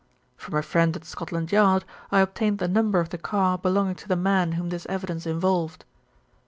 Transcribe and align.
"From 0.35 0.55
a 0.55 0.63
friend 0.63 0.95
at 0.95 1.05
Scotland 1.05 1.51
Yard 1.51 1.85
I 2.11 2.21
obtained 2.21 2.57
the 2.57 2.67
number 2.67 2.99
of 2.99 3.09
the 3.09 3.19
car 3.19 3.59
belonging 3.59 3.93
to 3.97 4.07
the 4.07 4.15
man 4.15 4.53
whom 4.53 4.69
this 4.69 4.87
evidence 4.87 5.27
involved. 5.27 5.85